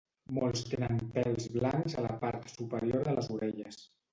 [0.35, 3.83] Molts tenen pèls blancs a la part superior de les orelles.